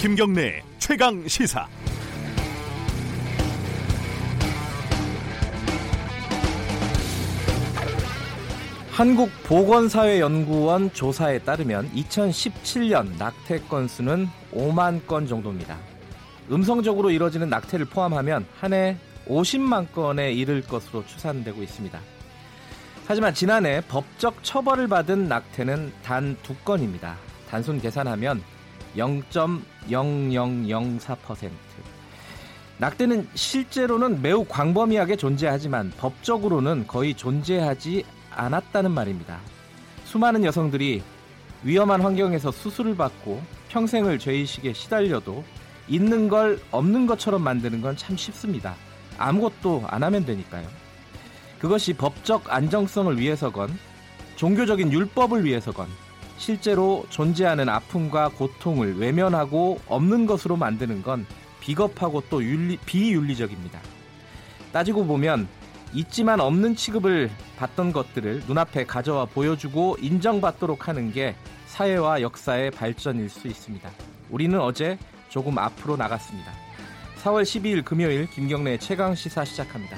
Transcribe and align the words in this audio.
김경래 0.00 0.62
최강 0.78 1.26
시사. 1.26 1.66
한국보건사회연구원 8.92 10.92
조사에 10.92 11.40
따르면 11.40 11.90
2017년 11.92 13.16
낙태 13.18 13.60
건수는 13.68 14.28
5만 14.52 15.06
건 15.06 15.26
정도입니다. 15.26 15.76
음성적으로 16.50 17.10
이뤄지는 17.10 17.48
낙태를 17.48 17.86
포함하면 17.86 18.46
한 18.58 18.72
해 18.72 18.96
50만 19.28 19.92
건에 19.92 20.32
이를 20.32 20.62
것으로 20.62 21.04
추산되고 21.06 21.62
있습니다. 21.62 22.00
하지만 23.06 23.32
지난해 23.34 23.80
법적 23.88 24.42
처벌을 24.44 24.86
받은 24.88 25.28
낙태는 25.28 25.92
단 26.02 26.36
두 26.42 26.54
건입니다. 26.56 27.16
단순 27.50 27.80
계산하면 27.80 28.42
0.0004%. 28.96 31.50
낙태는 32.78 33.28
실제로는 33.34 34.22
매우 34.22 34.44
광범위하게 34.44 35.16
존재하지만 35.16 35.92
법적으로는 35.96 36.86
거의 36.86 37.14
존재하지 37.14 38.04
않았다는 38.30 38.90
말입니다. 38.92 39.40
수많은 40.04 40.44
여성들이 40.44 41.02
위험한 41.64 42.02
환경에서 42.02 42.52
수술을 42.52 42.96
받고 42.96 43.42
평생을 43.70 44.18
죄의식에 44.18 44.72
시달려도 44.74 45.42
있는 45.88 46.28
걸 46.28 46.60
없는 46.70 47.06
것처럼 47.06 47.42
만드는 47.42 47.80
건 47.80 47.96
참 47.96 48.14
쉽습니다. 48.16 48.76
아무것도 49.18 49.84
안 49.88 50.02
하면 50.02 50.24
되니까요. 50.24 50.66
그것이 51.58 51.92
법적 51.92 52.52
안정성을 52.52 53.18
위해서건 53.18 53.76
종교적인 54.36 54.92
율법을 54.92 55.44
위해서건 55.44 55.88
실제로 56.36 57.04
존재하는 57.10 57.68
아픔과 57.68 58.30
고통을 58.30 58.96
외면하고 58.96 59.80
없는 59.88 60.26
것으로 60.26 60.56
만드는 60.56 61.02
건 61.02 61.26
비겁하고 61.60 62.22
또 62.30 62.42
윤리, 62.42 62.76
비윤리적입니다. 62.76 63.80
따지고 64.72 65.04
보면 65.04 65.48
있지만 65.92 66.40
없는 66.40 66.76
취급을 66.76 67.30
받던 67.56 67.92
것들을 67.92 68.44
눈앞에 68.46 68.84
가져와 68.84 69.24
보여주고 69.24 69.96
인정받도록 70.00 70.86
하는 70.86 71.12
게 71.12 71.34
사회와 71.66 72.22
역사의 72.22 72.70
발전일 72.70 73.28
수 73.28 73.48
있습니다. 73.48 73.90
우리는 74.30 74.60
어제 74.60 74.98
조금 75.28 75.58
앞으로 75.58 75.96
나갔습니다. 75.96 76.67
4월 77.22 77.42
12일 77.42 77.84
금요일 77.84 78.26
김경래 78.28 78.78
최강 78.78 79.14
시사 79.14 79.44
시작합니다. 79.44 79.96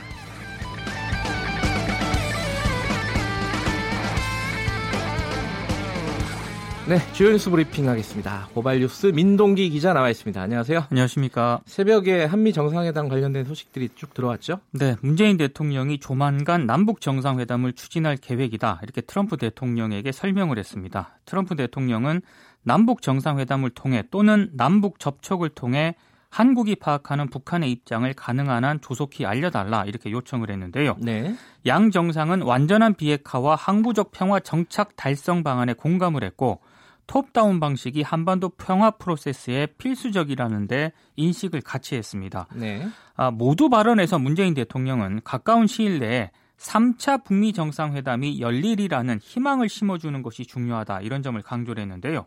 네, 6.88 6.98
주요 7.12 7.30
뉴스 7.30 7.50
브리핑 7.50 7.88
하겠습니다. 7.88 8.48
고발 8.52 8.80
뉴스 8.80 9.06
민동기 9.06 9.70
기자 9.70 9.92
나와 9.92 10.10
있습니다. 10.10 10.40
안녕하세요. 10.40 10.86
안녕하십니까. 10.90 11.60
새벽에 11.64 12.24
한미 12.24 12.52
정상회담 12.52 13.08
관련된 13.08 13.44
소식들이 13.44 13.90
쭉 13.94 14.12
들어왔죠? 14.12 14.58
네, 14.72 14.96
문재인 15.00 15.36
대통령이 15.36 16.00
조만간 16.00 16.66
남북 16.66 17.00
정상회담을 17.00 17.74
추진할 17.74 18.16
계획이다. 18.16 18.80
이렇게 18.82 19.02
트럼프 19.02 19.36
대통령에게 19.36 20.10
설명을 20.10 20.58
했습니다. 20.58 21.16
트럼프 21.26 21.54
대통령은 21.54 22.22
남북 22.64 23.02
정상회담을 23.02 23.70
통해 23.70 24.02
또는 24.10 24.50
남북 24.54 24.98
접촉을 24.98 25.50
통해 25.50 25.94
한국이 26.30 26.76
파악하는 26.76 27.28
북한의 27.28 27.70
입장을 27.72 28.10
가능한 28.14 28.64
한 28.64 28.80
조속히 28.80 29.26
알려달라 29.26 29.84
이렇게 29.84 30.10
요청을 30.10 30.50
했는데요. 30.50 30.96
네. 31.00 31.34
양 31.66 31.90
정상은 31.90 32.42
완전한 32.42 32.94
비핵화와 32.94 33.56
항구적 33.56 34.12
평화 34.12 34.38
정착 34.38 34.94
달성 34.96 35.42
방안에 35.42 35.74
공감을 35.74 36.22
했고 36.22 36.60
톱다운 37.08 37.58
방식이 37.58 38.02
한반도 38.02 38.50
평화 38.50 38.92
프로세스에 38.92 39.66
필수적이라는데 39.78 40.92
인식을 41.16 41.60
같이 41.62 41.96
했습니다. 41.96 42.46
네. 42.54 42.88
아, 43.16 43.32
모두 43.32 43.68
발언에서 43.68 44.20
문재인 44.20 44.54
대통령은 44.54 45.22
가까운 45.24 45.66
시일 45.66 45.98
내에 45.98 46.30
3차 46.58 47.24
북미 47.24 47.52
정상회담이 47.52 48.40
열리리라는 48.40 49.18
희망을 49.20 49.68
심어주는 49.68 50.22
것이 50.22 50.46
중요하다 50.46 51.00
이런 51.00 51.22
점을 51.22 51.40
강조를 51.42 51.82
했는데요. 51.82 52.26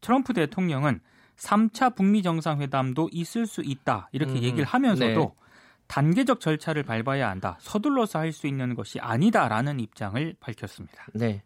트럼프 0.00 0.32
대통령은 0.32 1.00
3차 1.36 1.94
북미 1.96 2.22
정상회담도 2.22 3.10
있을 3.12 3.46
수 3.46 3.62
있다 3.62 4.08
이렇게 4.12 4.32
음, 4.32 4.42
얘기를 4.42 4.64
하면서도 4.64 5.20
네. 5.20 5.44
단계적 5.86 6.40
절차를 6.40 6.82
밟아야 6.82 7.28
한다. 7.28 7.58
서둘러서 7.60 8.18
할 8.18 8.32
수 8.32 8.46
있는 8.46 8.74
것이 8.74 8.98
아니다라는 9.00 9.80
입장을 9.80 10.34
밝혔습니다. 10.40 11.06
네. 11.14 11.42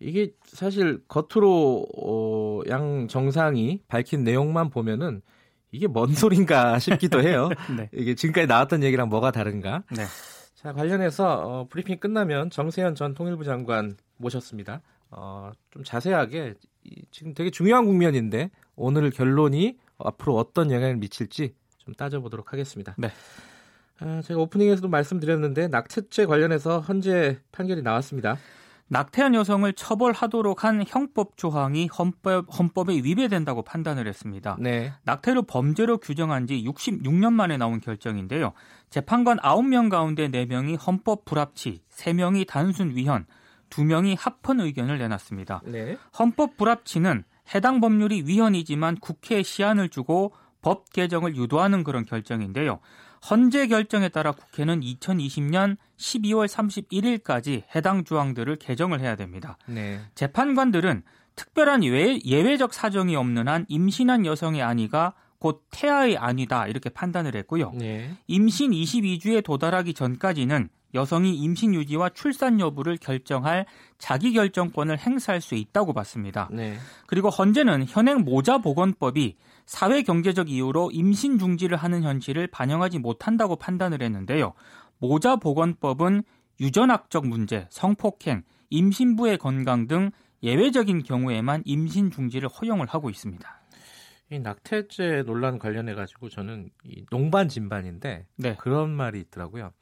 이게 0.00 0.30
사실 0.44 1.00
겉으로 1.08 1.86
어, 2.00 2.60
양 2.68 3.08
정상이 3.08 3.80
밝힌 3.88 4.22
내용만 4.22 4.70
보면은 4.70 5.22
이게 5.72 5.86
뭔 5.86 6.14
소린가 6.14 6.78
싶기도 6.80 7.20
해요. 7.20 7.48
네. 7.76 7.90
이게 7.92 8.14
지금까지 8.14 8.46
나왔던 8.46 8.84
얘기랑 8.84 9.08
뭐가 9.08 9.32
다른가? 9.32 9.82
네. 9.96 10.04
자 10.54 10.72
관련해서 10.72 11.40
어, 11.42 11.66
브리핑 11.68 11.98
끝나면 11.98 12.50
정세현 12.50 12.94
전 12.94 13.14
통일부 13.14 13.44
장관 13.44 13.96
모셨습니다. 14.18 14.82
어, 15.10 15.50
좀 15.70 15.82
자세하게 15.84 16.54
이, 16.84 17.02
지금 17.10 17.34
되게 17.34 17.50
중요한 17.50 17.84
국면인데 17.84 18.50
오늘 18.78 19.10
결론이 19.10 19.76
앞으로 19.98 20.36
어떤 20.36 20.70
영향을 20.70 20.96
미칠지 20.96 21.54
좀 21.78 21.94
따져보도록 21.94 22.52
하겠습니다. 22.52 22.94
네. 22.96 23.10
아, 24.00 24.22
제가 24.24 24.40
오프닝에서도 24.40 24.88
말씀드렸는데 24.88 25.68
낙태죄 25.68 26.26
관련해서 26.26 26.80
헌재 26.80 27.40
판결이 27.50 27.82
나왔습니다. 27.82 28.38
낙태한 28.90 29.34
여성을 29.34 29.70
처벌하도록 29.74 30.64
한 30.64 30.82
형법 30.86 31.36
조항이 31.36 31.88
헌법, 31.88 32.46
헌법에 32.58 32.94
위배된다고 32.94 33.62
판단을 33.62 34.06
했습니다. 34.06 34.56
네. 34.60 34.92
낙태를 35.02 35.42
범죄로 35.42 35.98
규정한 35.98 36.46
지 36.46 36.64
66년 36.64 37.32
만에 37.32 37.58
나온 37.58 37.80
결정인데요. 37.80 38.52
재판관 38.88 39.38
9명 39.38 39.90
가운데 39.90 40.28
4명이 40.28 40.78
헌법 40.86 41.26
불합치, 41.26 41.82
3명이 41.90 42.46
단순 42.46 42.96
위헌, 42.96 43.26
2명이 43.68 44.16
합헌 44.18 44.60
의견을 44.60 44.98
내놨습니다. 44.98 45.60
네. 45.66 45.98
헌법 46.18 46.56
불합치는 46.56 47.24
해당 47.54 47.80
법률이 47.80 48.24
위헌이지만 48.26 48.96
국회에 48.96 49.42
시한을 49.42 49.88
주고 49.88 50.32
법 50.60 50.92
개정을 50.92 51.36
유도하는 51.36 51.84
그런 51.84 52.04
결정인데요. 52.04 52.80
헌재 53.30 53.66
결정에 53.68 54.08
따라 54.08 54.32
국회는 54.32 54.80
2020년 54.80 55.76
12월 55.96 56.46
31일까지 56.46 57.64
해당 57.74 58.04
조항들을 58.04 58.56
개정을 58.56 59.00
해야 59.00 59.16
됩니다. 59.16 59.56
네. 59.66 60.00
재판관들은 60.14 61.02
특별한 61.34 61.84
예외, 61.84 62.56
적 62.56 62.74
사정이 62.74 63.16
없는 63.16 63.48
한 63.48 63.64
임신한 63.68 64.26
여성의 64.26 64.62
안위가 64.62 65.14
곧 65.38 65.64
태아의 65.70 66.18
안위다 66.18 66.66
이렇게 66.66 66.90
판단을 66.90 67.36
했고요. 67.36 67.72
네. 67.74 68.16
임신 68.26 68.72
22주에 68.72 69.44
도달하기 69.44 69.94
전까지는 69.94 70.68
여성이 70.94 71.34
임신 71.36 71.74
유지와 71.74 72.10
출산 72.10 72.60
여부를 72.60 72.96
결정할 72.96 73.66
자기 73.98 74.32
결정권을 74.32 74.98
행사할 74.98 75.40
수 75.40 75.54
있다고 75.54 75.92
봤습니다. 75.92 76.48
네. 76.50 76.78
그리고 77.06 77.28
헌재는 77.28 77.84
현행 77.86 78.20
모자 78.20 78.58
보건법이 78.58 79.36
사회 79.66 80.02
경제적 80.02 80.48
이유로 80.50 80.90
임신 80.92 81.38
중지를 81.38 81.76
하는 81.76 82.02
현실을 82.02 82.46
반영하지 82.46 82.98
못한다고 82.98 83.56
판단을 83.56 84.02
했는데요. 84.02 84.54
모자 84.98 85.36
보건법은 85.36 86.22
유전학적 86.60 87.26
문제, 87.26 87.66
성폭행, 87.70 88.42
임신부의 88.70 89.38
건강 89.38 89.86
등 89.86 90.10
예외적인 90.42 91.02
경우에만 91.02 91.62
임신 91.64 92.10
중지를 92.10 92.48
허용을 92.48 92.86
하고 92.86 93.10
있습니다. 93.10 93.58
이 94.30 94.38
낙태죄 94.40 95.22
논란 95.24 95.58
관련해 95.58 95.94
가지고 95.94 96.28
저는 96.28 96.70
이 96.84 97.04
농반 97.10 97.48
진반인데 97.48 98.26
네. 98.36 98.56
그런 98.56 98.90
말이 98.90 99.20
있더라고요. 99.20 99.72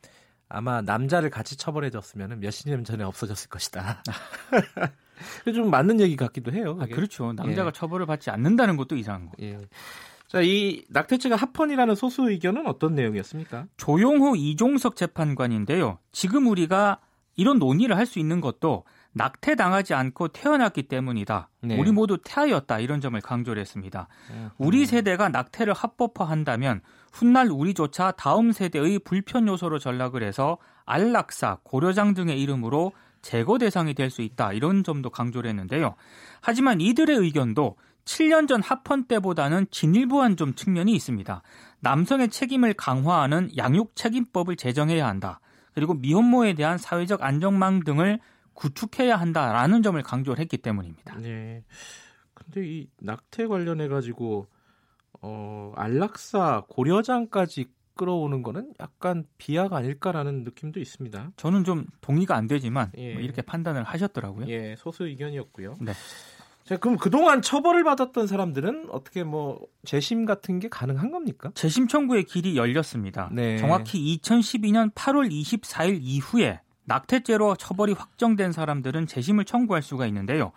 아마 0.48 0.80
남자를 0.80 1.30
같이 1.30 1.56
처벌해줬으면 1.56 2.40
몇십 2.40 2.69
년 2.69 2.84
전에 2.84 3.04
없어졌을 3.04 3.48
것이다. 3.48 4.02
좀 5.54 5.70
맞는 5.70 6.00
얘기 6.00 6.16
같기도 6.16 6.52
해요. 6.52 6.76
아, 6.81 6.87
그렇죠. 6.87 7.32
남자가 7.32 7.69
예. 7.69 7.72
처벌을 7.72 8.06
받지 8.06 8.31
않는다는 8.31 8.76
것도 8.76 8.96
이상한 8.96 9.26
거. 9.26 9.32
예. 9.40 9.58
자, 10.28 10.40
이 10.43 10.84
낙태죄가 10.90 11.37
합헌이라는 11.37 11.94
소수 11.94 12.31
의견은 12.31 12.66
어떤 12.66 12.94
내용이었습니까? 12.94 13.66
조용호 13.76 14.37
이종석 14.37 14.96
재판관인데요. 14.96 15.98
지금 16.12 16.46
우리가 16.49 17.00
이런 17.37 17.58
논의를 17.58 17.96
할 17.96 18.06
수 18.06 18.19
있는 18.19 18.40
것도 18.40 18.84
낙태 19.16 19.54
당하지 19.54 19.94
않고 19.94 20.28
태어났기 20.28 20.84
때문이다. 20.88 21.48
네. 21.62 21.78
우리 21.78 21.90
모두 21.90 22.18
태아였다. 22.22 22.80
이런 22.80 23.00
점을 23.00 23.18
강조를 23.18 23.60
했습니다. 23.62 24.08
음. 24.30 24.50
우리 24.58 24.84
세대가 24.84 25.30
낙태를 25.30 25.72
합법화한다면 25.72 26.82
훗날 27.14 27.48
우리조차 27.50 28.12
다음 28.12 28.52
세대의 28.52 28.98
불편 28.98 29.48
요소로 29.48 29.78
전락을 29.78 30.22
해서 30.22 30.58
안락사, 30.84 31.60
고려장 31.62 32.12
등의 32.12 32.40
이름으로 32.42 32.92
제거 33.22 33.56
대상이 33.56 33.94
될 33.94 34.10
수 34.10 34.20
있다. 34.20 34.52
이런 34.52 34.84
점도 34.84 35.08
강조를 35.08 35.48
했는데요. 35.48 35.94
하지만 36.42 36.82
이들의 36.82 37.16
의견도 37.16 37.76
7년 38.04 38.46
전 38.46 38.62
합헌 38.62 39.04
때보다는 39.06 39.66
진일보한 39.70 40.36
좀 40.36 40.54
측면이 40.54 40.92
있습니다. 40.92 41.42
남성의 41.80 42.28
책임을 42.28 42.74
강화하는 42.74 43.50
양육 43.56 43.96
책임법을 43.96 44.56
제정해야 44.56 45.06
한다. 45.08 45.40
그리고 45.74 45.94
미혼모에 45.94 46.52
대한 46.52 46.76
사회적 46.76 47.22
안정망 47.22 47.80
등을 47.80 48.20
구축해야 48.56 49.17
한다라는 49.17 49.82
점을 49.82 50.03
강조를 50.03 50.41
했기 50.41 50.58
때문입니다. 50.58 51.17
네. 51.19 51.62
근데 52.35 52.67
이 52.67 52.88
낙태 53.00 53.47
관련해 53.47 53.88
가지고 53.88 54.47
어 55.23 55.73
안락사 55.76 56.64
고려장까지 56.69 57.67
끌어오는 57.94 58.43
거는 58.43 58.75
약간 58.81 59.25
비약 59.38 59.73
아닐까라는 59.73 60.44
느낌도 60.44 60.81
있습니다. 60.81 61.32
저는 61.37 61.64
좀 61.64 61.87
동의가 62.00 62.37
안 62.37 62.47
되지만 62.47 62.93
예. 62.99 63.14
뭐 63.14 63.23
이렇게 63.23 63.43
판단을 63.43 63.85
하셨더라고요. 63.85 64.47
예, 64.49 64.75
소수 64.79 65.06
의견이었고요. 65.06 65.79
네. 65.81 65.93
자, 66.64 66.76
그럼 66.76 66.97
그동안 66.99 67.43
처벌을 67.43 67.85
받았던 67.85 68.26
사람들은 68.26 68.88
어떻게 68.91 69.23
뭐 69.23 69.67
재심 69.85 70.26
같은 70.26 70.59
게 70.59 70.69
가능한 70.69 71.12
겁니까? 71.12 71.52
재심 71.55 71.87
청구의 71.87 72.25
길이 72.25 72.56
열렸습니다. 72.56 73.31
네. 73.32 73.56
정확히 73.59 74.19
2012년 74.19 74.93
8월 74.93 75.31
24일 75.31 76.00
이후에 76.02 76.61
낙태죄로 76.87 77.56
처벌이 77.56 77.93
확정된 77.93 78.53
사람들은 78.53 79.06
재심을 79.06 79.44
청구할 79.44 79.83
수가 79.83 80.06
있는데요. 80.06 80.53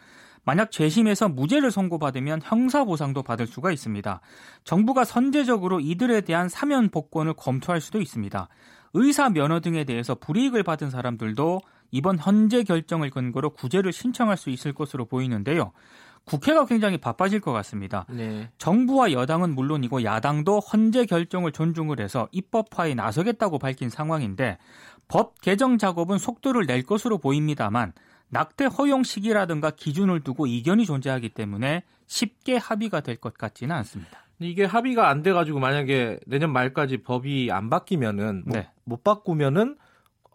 만약 0.45 0.71
재심에서 0.71 1.29
무죄를 1.29 1.69
선고받으면 1.69 2.41
형사보상도 2.43 3.23
받을 3.23 3.45
수가 3.45 3.71
있습니다. 3.71 4.21
정부가 4.63 5.03
선제적으로 5.03 5.79
이들에 5.79 6.21
대한 6.21 6.49
사면 6.49 6.89
복권을 6.89 7.33
검토할 7.33 7.81
수도 7.81 8.01
있습니다. 8.01 8.47
의사 8.93 9.29
면허 9.29 9.59
등에 9.59 9.83
대해서 9.83 10.15
불이익을 10.15 10.63
받은 10.63 10.89
사람들도 10.89 11.61
이번 11.91 12.17
현재 12.17 12.63
결정을 12.63 13.09
근거로 13.09 13.51
구제를 13.51 13.91
신청할 13.91 14.37
수 14.37 14.49
있을 14.49 14.73
것으로 14.73 15.05
보이는데요. 15.05 15.71
국회가 16.25 16.65
굉장히 16.65 16.97
바빠질 16.97 17.39
것 17.39 17.51
같습니다. 17.53 18.05
네. 18.09 18.49
정부와 18.57 19.11
여당은 19.11 19.55
물론이고 19.55 20.03
야당도 20.03 20.59
헌재 20.59 21.05
결정을 21.05 21.51
존중을 21.51 21.99
해서 21.99 22.27
입법화에 22.31 22.93
나서겠다고 22.93 23.57
밝힌 23.59 23.89
상황인데 23.89 24.57
법 25.07 25.41
개정 25.41 25.77
작업은 25.77 26.17
속도를 26.19 26.67
낼 26.67 26.83
것으로 26.83 27.17
보입니다만 27.17 27.93
낙태 28.29 28.65
허용 28.65 29.01
시기라든가 29.03 29.71
기준을 29.71 30.19
두고 30.21 30.45
이견이 30.45 30.85
존재하기 30.85 31.29
때문에 31.29 31.83
쉽게 32.05 32.57
합의가 32.57 33.01
될 33.01 33.15
것 33.17 33.33
같지는 33.35 33.75
않습니다. 33.77 34.25
이게 34.39 34.65
합의가 34.65 35.09
안 35.09 35.21
돼가지고 35.23 35.59
만약에 35.59 36.19
내년 36.27 36.53
말까지 36.53 36.97
법이 37.01 37.49
안 37.51 37.69
바뀌면은 37.69 38.43
뭐 38.45 38.57
네. 38.57 38.69
못 38.85 39.03
바꾸면은 39.03 39.75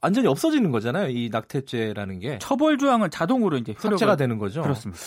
완전히 0.02 0.26
없어지는 0.28 0.70
거잖아요. 0.70 1.08
이 1.08 1.30
낙태죄라는 1.32 2.18
게 2.18 2.38
처벌 2.38 2.76
조항은 2.76 3.10
자동으로 3.10 3.56
이제 3.56 3.74
삭제가 3.78 4.16
되는 4.16 4.38
거죠. 4.38 4.60
그렇습니다. 4.60 5.00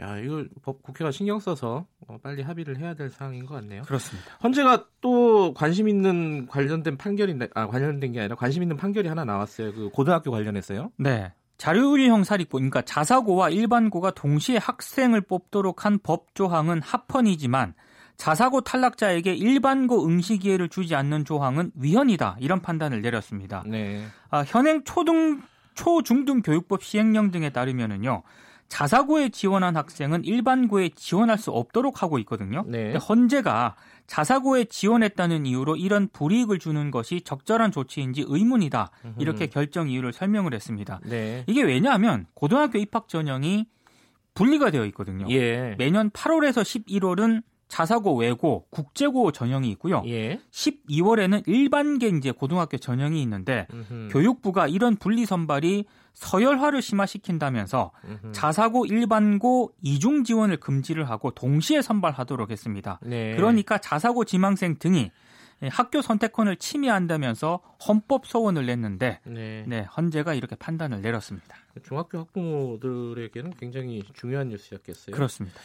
야, 0.00 0.16
이거 0.18 0.44
법 0.62 0.82
국회가 0.82 1.10
신경 1.10 1.40
써서 1.40 1.86
어, 2.06 2.18
빨리 2.22 2.42
합의를 2.42 2.78
해야 2.78 2.94
될 2.94 3.10
사항인 3.10 3.46
것 3.46 3.54
같네요. 3.54 3.82
그렇습니다. 3.82 4.30
헌재가 4.42 4.86
또 5.00 5.52
관심 5.54 5.88
있는 5.88 6.46
관련된 6.46 6.96
판결이 6.96 7.36
아 7.54 7.66
관련된 7.66 8.12
게 8.12 8.20
아니라 8.20 8.36
관심 8.36 8.62
있는 8.62 8.76
판결이 8.76 9.08
하나 9.08 9.24
나왔어요. 9.24 9.72
그 9.72 9.90
고등학교 9.90 10.30
관련해서요. 10.30 10.92
네. 10.96 11.32
자율형 11.56 12.22
사립고, 12.22 12.58
그러니까 12.58 12.82
자사고와 12.82 13.50
일반고가 13.50 14.12
동시에 14.12 14.58
학생을 14.58 15.22
뽑도록 15.22 15.84
한 15.84 15.98
법 16.00 16.32
조항은 16.36 16.80
합헌이지만 16.82 17.74
자사고 18.16 18.60
탈락자에게 18.60 19.34
일반고 19.34 20.06
응시 20.06 20.38
기회를 20.38 20.68
주지 20.68 20.94
않는 20.94 21.24
조항은 21.24 21.72
위헌이다 21.74 22.36
이런 22.40 22.60
판단을 22.62 23.02
내렸습니다. 23.02 23.64
네. 23.66 24.04
아, 24.30 24.44
현행 24.46 24.84
초등 24.84 25.42
초중등 25.74 26.42
교육법 26.42 26.82
시행령 26.84 27.30
등에 27.32 27.50
따르면은요. 27.50 28.22
자사고에 28.68 29.30
지원한 29.30 29.76
학생은 29.76 30.24
일반고에 30.24 30.90
지원할 30.94 31.38
수 31.38 31.50
없도록 31.50 32.02
하고 32.02 32.18
있거든요. 32.20 32.64
네. 32.66 32.94
헌재가 32.96 33.76
자사고에 34.06 34.64
지원했다는 34.64 35.46
이유로 35.46 35.76
이런 35.76 36.08
불이익을 36.12 36.58
주는 36.58 36.90
것이 36.90 37.22
적절한 37.22 37.72
조치인지 37.72 38.24
의문이다. 38.26 38.90
이렇게 39.18 39.46
결정 39.46 39.88
이유를 39.88 40.12
설명을 40.12 40.54
했습니다. 40.54 41.00
네. 41.04 41.44
이게 41.46 41.62
왜냐하면 41.62 42.26
고등학교 42.34 42.78
입학 42.78 43.08
전형이 43.08 43.66
분리가 44.34 44.70
되어 44.70 44.84
있거든요. 44.86 45.26
예. 45.30 45.74
매년 45.78 46.10
8월에서 46.10 46.62
11월은 46.62 47.42
자사고 47.68 48.16
외고 48.16 48.66
국제고 48.70 49.30
전형이 49.30 49.70
있고요. 49.72 50.02
예. 50.06 50.40
12월에는 50.50 51.46
일반계 51.46 52.08
이제 52.08 52.32
고등학교 52.32 52.78
전형이 52.78 53.22
있는데 53.22 53.66
음흠. 53.72 54.08
교육부가 54.10 54.66
이런 54.66 54.96
분리 54.96 55.26
선발이 55.26 55.84
서열화를 56.14 56.82
심화시킨다면서 56.82 57.92
음흠. 58.04 58.32
자사고 58.32 58.86
일반고 58.86 59.72
이중 59.82 60.24
지원을 60.24 60.56
금지를 60.56 61.08
하고 61.08 61.30
동시에 61.30 61.82
선발하도록 61.82 62.50
했습니다. 62.50 62.98
네. 63.02 63.36
그러니까 63.36 63.78
자사고 63.78 64.24
지망생 64.24 64.78
등이 64.78 65.12
학교 65.70 66.02
선택권을 66.02 66.56
침해한다면서 66.56 67.60
헌법 67.86 68.26
소원을 68.26 68.66
냈는데 68.66 69.20
네. 69.24 69.64
네, 69.66 69.82
헌재가 69.82 70.34
이렇게 70.34 70.56
판단을 70.56 71.02
내렸습니다. 71.02 71.56
중학교 71.84 72.18
학부모들에게는 72.18 73.54
굉장히 73.58 74.02
중요한 74.14 74.48
뉴스였겠어요. 74.48 75.14
그렇습니다. 75.14 75.58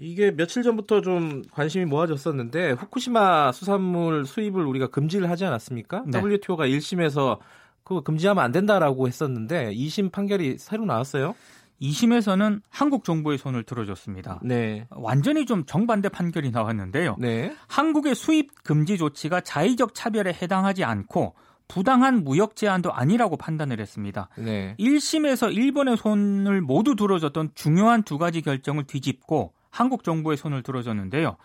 이게 0.00 0.30
며칠 0.30 0.62
전부터 0.62 1.00
좀 1.00 1.42
관심이 1.50 1.84
모아졌었는데 1.84 2.72
후쿠시마 2.72 3.52
수산물 3.52 4.26
수입을 4.26 4.64
우리가 4.64 4.88
금지를 4.88 5.28
하지 5.30 5.44
않았습니까? 5.44 6.04
네. 6.06 6.20
WTO가 6.20 6.66
1심에서 6.66 7.38
그거 7.84 8.02
금지하면 8.02 8.44
안 8.44 8.52
된다라고 8.52 9.08
했었는데 9.08 9.72
2심 9.72 10.12
판결이 10.12 10.58
새로 10.58 10.84
나왔어요. 10.84 11.34
2심에서는 11.80 12.60
한국 12.68 13.04
정부의 13.04 13.38
손을 13.38 13.62
들어줬습니다. 13.62 14.40
네. 14.42 14.86
완전히 14.90 15.46
좀 15.46 15.64
정반대 15.64 16.08
판결이 16.08 16.50
나왔는데요. 16.50 17.16
네. 17.18 17.54
한국의 17.68 18.14
수입 18.14 18.64
금지 18.64 18.98
조치가 18.98 19.40
자의적 19.40 19.94
차별에 19.94 20.32
해당하지 20.32 20.84
않고 20.84 21.34
부당한 21.68 22.24
무역 22.24 22.56
제한도 22.56 22.92
아니라고 22.92 23.36
판단을 23.36 23.78
했습니다. 23.80 24.28
네. 24.36 24.74
1심에서 24.78 25.54
일본의 25.54 25.98
손을 25.98 26.60
모두 26.62 26.96
들어줬던 26.96 27.50
중요한 27.54 28.02
두 28.02 28.18
가지 28.18 28.40
결정을 28.40 28.84
뒤집고 28.84 29.52
한국 29.78 30.02
정부의 30.02 30.36
손을 30.36 30.64
들어줬는데요. 30.64 31.36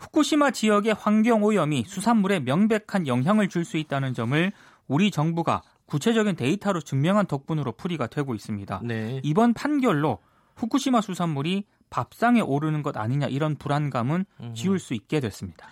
후쿠시마 0.00 0.50
지역의 0.52 0.94
환경 0.94 1.44
오염이 1.44 1.84
수산물에 1.86 2.40
명백한 2.40 3.06
영향을 3.06 3.50
줄 3.50 3.66
수 3.66 3.76
있다는 3.76 4.14
점을 4.14 4.50
우리 4.88 5.10
정부가 5.10 5.62
구체적인 5.84 6.36
데이터로 6.36 6.80
증명한 6.80 7.26
덕분으로 7.26 7.72
풀이가 7.72 8.06
되고 8.06 8.34
있습니다. 8.34 8.80
네. 8.84 9.20
이번 9.22 9.52
판결로 9.52 10.20
후쿠시마 10.56 11.02
수산물이 11.02 11.66
밥상에 11.90 12.40
오르는 12.40 12.82
것 12.82 12.96
아니냐 12.96 13.26
이런 13.26 13.56
불안감은 13.56 14.24
지울 14.54 14.78
수 14.78 14.94
있게 14.94 15.20
됐습니다. 15.20 15.68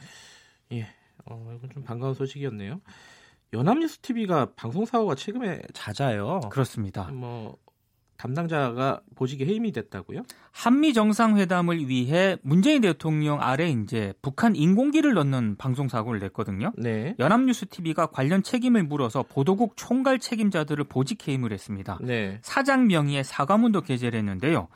예, 0.73 0.89
어, 1.25 1.55
이건 1.57 1.71
좀 1.71 1.83
반가운 1.83 2.13
소식이었네요. 2.13 2.83
연합뉴스 3.55 3.99
TV가 4.01 4.53
방송 4.57 4.85
사고가 4.85 5.15
최근에 5.15 5.63
잦아요. 5.73 6.41
그렇습니다. 6.51 7.05
뭐 7.11 7.57
담당자가 8.21 9.01
보직에 9.17 9.47
해임이 9.47 9.73
됐다고요? 9.73 10.25
한미 10.53 10.93
정상회담을 10.93 11.89
위해 11.89 12.37
문재인 12.43 12.83
대통령 12.83 13.41
아래 13.41 13.71
이제 13.71 14.13
북한 14.21 14.55
인공기를 14.55 15.15
넣는 15.15 15.57
방송 15.57 15.89
사고를 15.89 16.21
냈거든요. 16.21 16.73
네. 16.77 17.15
연합뉴스 17.19 17.67
TV가 17.67 18.07
관련 18.07 18.43
책임을 18.43 18.83
물어서 18.85 19.23
보도국 19.23 19.73
총괄 19.77 20.19
책임자들을 20.19 20.85
보직 20.85 21.27
해임을 21.27 21.51
했습니다. 21.53 21.99
네. 22.03 22.39
사장 22.43 22.89
명의의 22.89 23.25
사과문도 23.25 23.81
게재를 23.81 24.19
했는데요. 24.19 24.69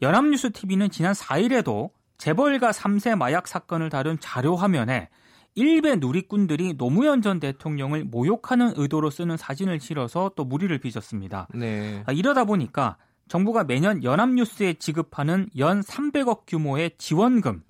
연합뉴스 0.00 0.52
TV는 0.52 0.90
지난 0.90 1.14
4일에도 1.14 1.90
재벌가 2.16 2.70
3세 2.70 3.16
마약 3.16 3.48
사건을 3.48 3.90
다룬 3.90 4.18
자료 4.20 4.54
화면에 4.54 5.08
일베 5.56 5.96
누리꾼들이 5.96 6.76
노무현 6.76 7.22
전 7.22 7.38
대통령을 7.38 8.04
모욕하는 8.04 8.74
의도로 8.76 9.10
쓰는 9.10 9.36
사진을 9.36 9.80
실어서 9.80 10.32
또 10.34 10.44
무리를 10.44 10.76
빚었습니다. 10.78 11.48
네. 11.54 12.02
아, 12.06 12.12
이러다 12.12 12.44
보니까 12.44 12.96
정부가 13.28 13.64
매년 13.64 14.02
연합뉴스에 14.02 14.74
지급하는 14.74 15.48
연 15.58 15.80
300억 15.80 16.42
규모의 16.46 16.92
지원금 16.98 17.62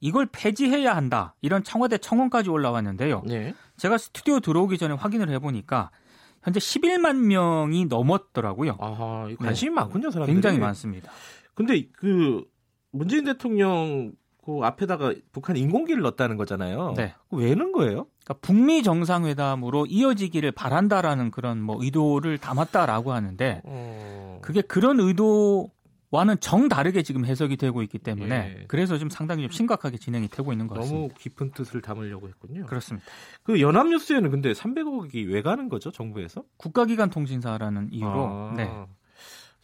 이걸 0.00 0.26
폐지해야 0.30 0.94
한다 0.94 1.34
이런 1.40 1.62
청와대 1.62 1.98
청원까지 1.98 2.50
올라왔는데요. 2.50 3.22
네. 3.26 3.54
제가 3.76 3.98
스튜디오 3.98 4.40
들어오기 4.40 4.78
전에 4.78 4.94
확인을 4.94 5.30
해보니까 5.30 5.90
현재 6.42 6.60
11만 6.60 7.16
명이 7.26 7.86
넘었더라고요. 7.86 8.76
아하, 8.80 9.28
관심이 9.38 9.70
네. 9.70 9.74
많군요, 9.74 10.10
사람들이. 10.10 10.34
굉장히 10.34 10.58
많습니다. 10.58 11.10
근데 11.54 11.88
그 11.92 12.44
문재인 12.90 13.24
대통령 13.24 14.12
그 14.48 14.60
앞에다가 14.62 15.12
북한 15.30 15.58
인공기를 15.58 16.00
넣었다는 16.00 16.38
거잖아요. 16.38 16.94
네. 16.96 17.12
왜 17.30 17.54
넣은 17.54 17.72
거예요? 17.72 18.06
그러니까 18.24 18.34
북미 18.40 18.82
정상회담으로 18.82 19.84
이어지기를 19.84 20.52
바란다라는 20.52 21.30
그런 21.30 21.60
뭐 21.60 21.76
의도를 21.78 22.38
담았다라고 22.38 23.12
하는데 23.12 23.60
어... 23.64 24.38
그게 24.40 24.62
그런 24.62 25.00
의도 25.00 25.70
와는 26.10 26.40
정 26.40 26.70
다르게 26.70 27.02
지금 27.02 27.26
해석이 27.26 27.58
되고 27.58 27.82
있기 27.82 27.98
때문에 27.98 28.56
예. 28.60 28.64
그래서 28.68 28.96
좀 28.96 29.10
상당히 29.10 29.42
좀 29.42 29.50
심각하게 29.50 29.98
진행이 29.98 30.28
되고 30.28 30.50
있는 30.50 30.66
것 30.66 30.76
같습니다. 30.76 30.98
너무 30.98 31.10
깊은 31.18 31.50
뜻을 31.50 31.82
담으려고 31.82 32.26
했군요. 32.28 32.64
그렇습니다. 32.64 33.06
그 33.42 33.60
연합뉴스에는 33.60 34.30
근데 34.30 34.52
300억이 34.52 35.30
왜 35.30 35.42
가는 35.42 35.68
거죠? 35.68 35.90
정부에서? 35.90 36.42
국가기관 36.56 37.10
통신사라는 37.10 37.90
이유로 37.92 38.26
아... 38.26 38.54
네. 38.56 38.70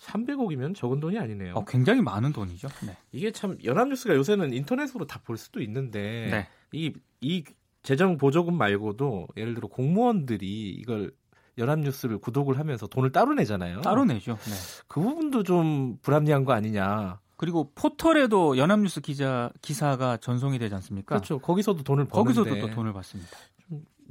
300억이면 0.01 0.75
적은 0.75 1.01
돈이 1.01 1.19
아니네요. 1.19 1.55
어, 1.55 1.65
굉장히 1.65 2.03
많은 2.03 2.33
돈이죠. 2.33 2.69
네. 2.87 2.97
이게 3.13 3.31
참 3.31 3.57
연합뉴스가 3.65 4.15
요새는 4.15 4.53
인터넷으로 4.53 5.07
다 5.07 5.21
볼 5.25 5.37
수도 5.39 5.63
있는데 5.63 6.29
네. 6.31 6.49
이, 6.73 6.93
이 7.21 7.45
재정 7.83 8.19
보조금 8.19 8.59
말고도 8.59 9.29
예를 9.37 9.55
들어 9.55 9.69
공무원들이 9.69 10.71
이걸 10.71 11.13
연합뉴스를 11.57 12.19
구독을 12.19 12.59
하면서 12.59 12.87
돈을 12.87 13.13
따로 13.13 13.33
내잖아요. 13.35 13.81
따로 13.83 14.05
내죠. 14.05 14.33
네. 14.45 14.53
그 14.89 15.01
부분도 15.01 15.45
좀 15.45 15.97
불합리한 16.03 16.45
거 16.45 16.53
아니냐. 16.53 17.21
그리고 17.37 17.71
포털에도 17.75 18.57
연합뉴스 18.59 19.01
기자 19.01 19.51
기사가 19.63 20.17
전송이 20.19 20.59
되지 20.59 20.75
않습니까? 20.77 21.15
그렇죠. 21.17 21.39
거기서도 21.39 21.83
돈을 21.83 22.05
버는데 22.07 22.35
거기서도 22.41 22.61
또 22.69 22.75
돈을 22.75 22.93
받습니다. 22.93 23.31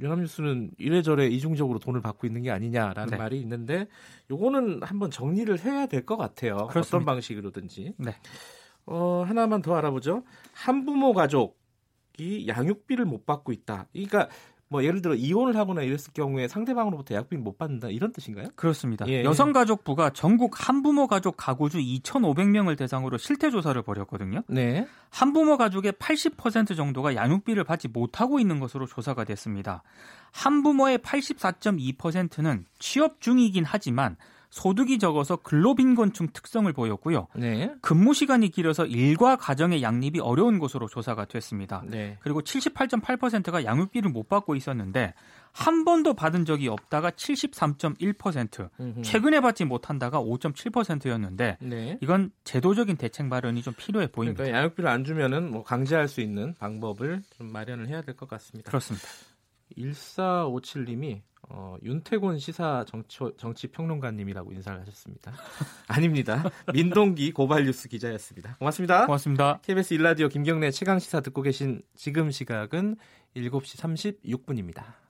연합뉴스는 0.00 0.72
이래저래 0.78 1.26
이중적으로 1.28 1.78
돈을 1.78 2.00
받고 2.00 2.26
있는 2.26 2.42
게 2.42 2.50
아니냐라는 2.50 3.12
네. 3.12 3.16
말이 3.16 3.40
있는데 3.40 3.86
요거는 4.30 4.82
한번 4.82 5.10
정리를 5.10 5.58
해야 5.60 5.86
될 5.86 6.04
것 6.04 6.16
같아요. 6.16 6.66
그렇습니다. 6.68 6.96
어떤 6.96 7.04
방식으로든지. 7.04 7.94
네. 7.98 8.14
어, 8.86 9.24
하나만 9.26 9.62
더 9.62 9.74
알아보죠. 9.76 10.24
한부모 10.52 11.14
가족이 11.14 12.46
양육비를 12.48 13.04
못 13.06 13.24
받고 13.24 13.52
있다. 13.52 13.86
그러니까 13.92 14.28
뭐 14.74 14.82
예를 14.82 15.02
들어 15.02 15.14
이혼을 15.14 15.56
하거나 15.56 15.82
이랬을 15.82 16.12
경우에 16.14 16.48
상대방으로부터 16.48 17.14
약비를 17.14 17.40
못 17.40 17.56
받는다 17.58 17.90
이런 17.90 18.10
뜻인가요? 18.10 18.48
그렇습니다. 18.56 19.06
예. 19.06 19.22
여성가족부가 19.22 20.10
전국 20.10 20.68
한부모 20.68 21.06
가족 21.06 21.36
가구주 21.36 21.78
2,500명을 21.78 22.76
대상으로 22.76 23.16
실태 23.16 23.52
조사를 23.52 23.80
벌였거든요. 23.82 24.42
네. 24.48 24.84
한부모 25.10 25.58
가족의 25.58 25.92
80% 25.92 26.76
정도가 26.76 27.14
양육비를 27.14 27.62
받지 27.62 27.86
못하고 27.86 28.40
있는 28.40 28.58
것으로 28.58 28.86
조사가 28.86 29.22
됐습니다. 29.22 29.84
한부모의 30.32 30.98
84.2%는 30.98 32.64
취업 32.80 33.20
중이긴 33.20 33.62
하지만 33.64 34.16
소득이 34.54 35.00
적어서 35.00 35.34
근로빈곤층 35.34 36.28
특성을 36.32 36.72
보였고요. 36.72 37.26
네. 37.34 37.74
근무 37.80 38.14
시간이 38.14 38.50
길어서 38.50 38.86
일과 38.86 39.34
가정의 39.34 39.82
양립이 39.82 40.20
어려운 40.20 40.60
것으로 40.60 40.86
조사가 40.86 41.24
됐습니다. 41.24 41.82
네. 41.86 42.18
그리고 42.20 42.40
78.8%가 42.40 43.64
양육비를 43.64 44.12
못 44.12 44.28
받고 44.28 44.54
있었는데 44.54 45.12
한 45.50 45.84
번도 45.84 46.14
받은 46.14 46.44
적이 46.44 46.68
없다가 46.68 47.10
73.1%, 47.10 48.70
음흠. 48.78 49.02
최근에 49.02 49.40
받지 49.40 49.64
못한다가 49.64 50.20
5.7%였는데 50.20 51.58
네. 51.60 51.98
이건 52.00 52.30
제도적인 52.44 52.96
대책 52.96 53.26
마련이 53.26 53.60
좀 53.60 53.74
필요해 53.76 54.06
보입니다. 54.12 54.44
그러니까 54.44 54.56
양육비를 54.56 54.88
안 54.88 55.02
주면은 55.02 55.50
뭐 55.50 55.64
강제할 55.64 56.06
수 56.06 56.20
있는 56.20 56.54
방법을 56.54 57.24
좀 57.36 57.52
마련을 57.52 57.88
해야 57.88 58.02
될 58.02 58.14
것 58.14 58.28
같습니다. 58.28 58.70
그렇습니다. 58.70 59.08
1457님이 59.76 61.22
어, 61.50 61.76
윤태곤 61.82 62.38
시사 62.38 62.84
정치, 62.88 63.18
정치 63.36 63.66
평론가님이라고 63.68 64.52
인사를 64.52 64.80
하셨습니다. 64.80 65.32
아닙니다. 65.88 66.42
민동기 66.72 67.32
고발뉴스 67.32 67.88
기자였습니다. 67.88 68.56
고맙습니다. 68.56 69.06
고맙습니다. 69.06 69.60
KBS 69.62 69.94
일라디오 69.94 70.28
김경래 70.28 70.70
최강 70.70 70.98
시사 70.98 71.20
듣고 71.20 71.42
계신 71.42 71.82
지금 71.94 72.30
시각은 72.30 72.96
7시 73.36 74.22
36분입니다. 74.22 75.03